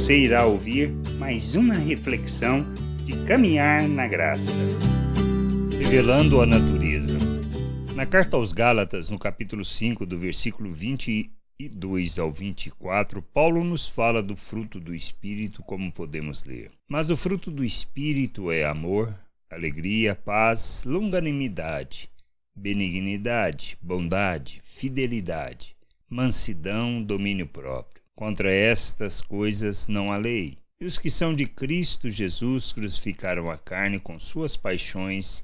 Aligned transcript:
você 0.00 0.16
irá 0.16 0.46
ouvir 0.46 0.88
mais 1.18 1.54
uma 1.54 1.74
reflexão 1.74 2.64
de 3.04 3.22
caminhar 3.26 3.86
na 3.86 4.08
graça. 4.08 4.56
Revelando 5.78 6.40
a 6.40 6.46
natureza. 6.46 7.18
Na 7.94 8.06
carta 8.06 8.34
aos 8.38 8.54
Gálatas, 8.54 9.10
no 9.10 9.18
capítulo 9.18 9.62
5, 9.62 10.06
do 10.06 10.18
versículo 10.18 10.72
22 10.72 12.18
ao 12.18 12.32
24, 12.32 13.20
Paulo 13.20 13.62
nos 13.62 13.90
fala 13.90 14.22
do 14.22 14.34
fruto 14.34 14.80
do 14.80 14.94
Espírito, 14.94 15.62
como 15.62 15.92
podemos 15.92 16.44
ler. 16.44 16.70
Mas 16.88 17.10
o 17.10 17.16
fruto 17.16 17.50
do 17.50 17.62
Espírito 17.62 18.50
é 18.50 18.64
amor, 18.64 19.14
alegria, 19.50 20.14
paz, 20.14 20.82
longanimidade, 20.82 22.08
benignidade, 22.56 23.76
bondade, 23.82 24.62
fidelidade, 24.64 25.76
mansidão, 26.08 27.02
domínio 27.02 27.46
próprio. 27.46 27.99
Contra 28.20 28.52
estas 28.52 29.22
coisas 29.22 29.88
não 29.88 30.12
há 30.12 30.18
lei. 30.18 30.58
E 30.78 30.84
os 30.84 30.98
que 30.98 31.08
são 31.08 31.34
de 31.34 31.46
Cristo 31.46 32.10
Jesus 32.10 32.70
crucificaram 32.70 33.50
a 33.50 33.56
carne 33.56 33.98
com 33.98 34.18
suas 34.18 34.58
paixões 34.58 35.42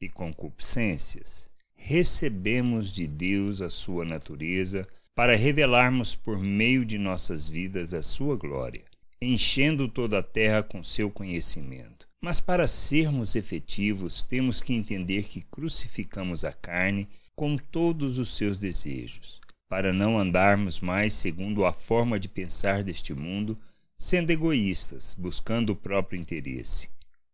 e 0.00 0.08
concupiscências 0.08 1.46
recebemos 1.88 2.92
de 2.92 3.06
Deus 3.06 3.60
a 3.60 3.70
sua 3.70 4.04
natureza 4.04 4.88
para 5.14 5.36
revelarmos 5.36 6.16
por 6.16 6.36
meio 6.36 6.84
de 6.84 6.98
nossas 6.98 7.48
vidas 7.48 7.94
a 7.94 8.02
sua 8.02 8.34
glória, 8.34 8.82
enchendo 9.22 9.86
toda 9.86 10.18
a 10.18 10.22
terra 10.22 10.64
com 10.64 10.82
seu 10.82 11.12
conhecimento. 11.12 12.08
Mas 12.20 12.40
para 12.40 12.66
sermos 12.66 13.36
efetivos, 13.36 14.24
temos 14.24 14.60
que 14.60 14.74
entender 14.74 15.26
que 15.26 15.42
crucificamos 15.42 16.44
a 16.44 16.52
carne 16.52 17.08
com 17.36 17.56
todos 17.56 18.18
os 18.18 18.36
seus 18.36 18.58
desejos, 18.58 19.40
para 19.68 19.92
não 19.92 20.18
andarmos 20.18 20.80
mais 20.80 21.12
segundo 21.12 21.64
a 21.64 21.72
forma 21.72 22.18
de 22.18 22.28
pensar 22.28 22.82
deste 22.82 23.12
mundo, 23.12 23.58
sendo 23.96 24.30
egoístas, 24.30 25.14
buscando 25.18 25.70
o 25.70 25.76
próprio 25.76 26.20
interesse, 26.20 26.88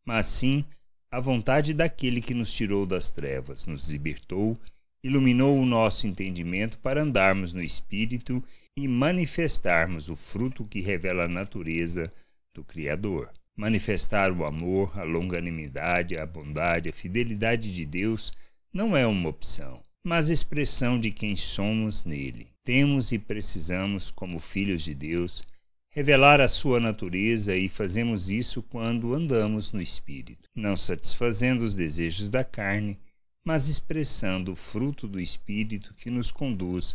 mas 0.05 0.27
sim 0.27 0.65
a 1.11 1.21
vontade 1.21 1.75
daquele 1.75 2.23
que 2.23 2.33
nos 2.33 2.53
tirou 2.53 2.87
das 2.87 3.11
trevas, 3.11 3.67
nos 3.67 3.91
libertou, 3.91 4.59
iluminou 5.05 5.59
o 5.59 5.67
nosso 5.67 6.07
entendimento 6.07 6.79
para 6.79 7.03
andarmos 7.03 7.53
no 7.53 7.63
Espírito 7.63 8.43
e 8.75 8.89
manifestarmos 8.89 10.09
o 10.09 10.17
fruto 10.17 10.65
que 10.65 10.81
revela 10.81 11.25
a 11.25 11.29
natureza 11.29 12.11
do 12.55 12.65
Criador. 12.65 13.31
Manifestar 13.55 14.33
o 14.33 14.47
amor, 14.47 14.99
a 14.99 15.03
longanimidade, 15.03 16.17
a 16.17 16.25
bondade, 16.25 16.89
a 16.89 16.93
fidelidade 16.93 17.75
de 17.75 17.85
Deus 17.85 18.33
não 18.73 18.97
é 18.97 19.07
uma 19.07 19.29
opção, 19.29 19.83
mas 20.05 20.29
expressão 20.29 20.99
de 20.99 21.11
quem 21.11 21.37
somos 21.37 22.05
nele. 22.05 22.49
Temos 22.65 23.13
e 23.13 23.19
precisamos, 23.19 24.11
como 24.11 24.39
filhos 24.39 24.83
de 24.83 24.95
Deus, 24.95 25.43
revelar 25.89 26.41
a 26.41 26.49
sua 26.49 26.81
natureza 26.81 27.55
e 27.55 27.69
fazemos 27.69 28.31
isso 28.31 28.63
quando 28.63 29.15
andamos 29.15 29.73
no 29.73 29.81
Espírito, 29.81 30.49
não 30.55 30.77
satisfazendo 30.77 31.65
os 31.65 31.75
desejos 31.75 32.31
da 32.31 32.43
carne, 32.43 32.99
mas 33.45 33.69
expressando 33.69 34.53
o 34.53 34.57
fruto 34.57 35.07
do 35.07 35.21
Espírito 35.21 35.95
que 35.95 36.11
nos 36.11 36.31
conduz 36.31 36.95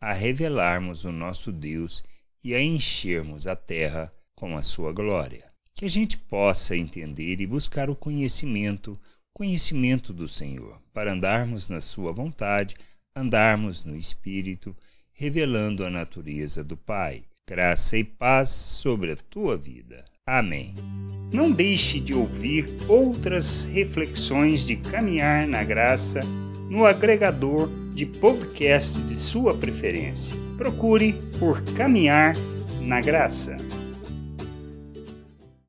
a 0.00 0.12
revelarmos 0.12 1.04
o 1.04 1.12
nosso 1.12 1.52
Deus 1.52 2.02
e 2.42 2.54
a 2.54 2.62
enchermos 2.62 3.46
a 3.46 3.56
terra 3.56 4.12
com 4.34 4.56
a 4.56 4.62
sua 4.62 4.92
glória. 4.92 5.50
Que 5.74 5.84
a 5.84 5.88
gente 5.88 6.16
possa 6.16 6.76
entender 6.76 7.40
e 7.40 7.46
buscar 7.46 7.90
o 7.90 7.96
conhecimento, 7.96 8.98
conhecimento 9.38 10.12
do 10.12 10.28
Senhor, 10.28 10.82
para 10.92 11.12
andarmos 11.12 11.68
na 11.68 11.80
sua 11.80 12.12
vontade, 12.12 12.74
andarmos 13.14 13.84
no 13.84 13.96
Espírito, 13.96 14.76
revelando 15.12 15.84
a 15.84 15.90
natureza 15.90 16.64
do 16.64 16.76
Pai 16.76 17.22
graça 17.48 17.96
e 17.96 18.04
paz 18.04 18.50
sobre 18.50 19.12
a 19.12 19.16
tua 19.16 19.56
vida. 19.56 20.04
Amém. 20.26 20.74
Não 21.32 21.50
deixe 21.50 21.98
de 21.98 22.12
ouvir 22.12 22.68
outras 22.86 23.64
reflexões 23.64 24.66
de 24.66 24.76
caminhar 24.76 25.46
na 25.46 25.64
graça 25.64 26.20
no 26.68 26.84
agregador 26.84 27.70
de 27.94 28.04
podcast 28.04 29.00
de 29.00 29.16
sua 29.16 29.56
preferência. 29.56 30.36
Procure 30.58 31.14
por 31.38 31.62
Caminhar 31.62 32.34
na 32.82 33.00
Graça. 33.00 33.56